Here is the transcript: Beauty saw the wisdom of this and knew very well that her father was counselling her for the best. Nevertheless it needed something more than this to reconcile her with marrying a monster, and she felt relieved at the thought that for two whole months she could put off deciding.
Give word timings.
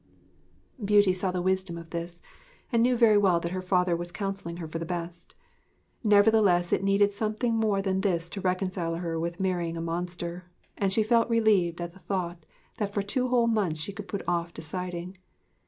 Beauty 0.83 1.13
saw 1.13 1.29
the 1.29 1.43
wisdom 1.43 1.77
of 1.77 1.91
this 1.91 2.23
and 2.71 2.81
knew 2.81 2.97
very 2.97 3.19
well 3.19 3.39
that 3.39 3.51
her 3.51 3.61
father 3.61 3.95
was 3.95 4.11
counselling 4.11 4.57
her 4.57 4.67
for 4.67 4.79
the 4.79 4.83
best. 4.85 5.35
Nevertheless 6.03 6.73
it 6.73 6.81
needed 6.83 7.13
something 7.13 7.53
more 7.55 7.83
than 7.83 8.01
this 8.01 8.27
to 8.29 8.41
reconcile 8.41 8.95
her 8.95 9.19
with 9.19 9.39
marrying 9.39 9.77
a 9.77 9.79
monster, 9.81 10.45
and 10.75 10.91
she 10.91 11.03
felt 11.03 11.29
relieved 11.29 11.79
at 11.79 11.91
the 11.91 11.99
thought 11.99 12.47
that 12.79 12.91
for 12.95 13.03
two 13.03 13.27
whole 13.27 13.45
months 13.45 13.79
she 13.79 13.93
could 13.93 14.07
put 14.07 14.23
off 14.27 14.51
deciding. 14.55 15.19